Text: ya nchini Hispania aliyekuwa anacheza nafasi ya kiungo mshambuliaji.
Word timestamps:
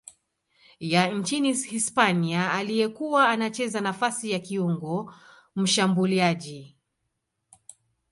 ya 0.79 1.07
nchini 1.11 1.53
Hispania 1.53 2.51
aliyekuwa 2.53 3.29
anacheza 3.29 3.81
nafasi 3.81 4.31
ya 4.31 4.39
kiungo 4.39 5.13
mshambuliaji. 5.55 6.77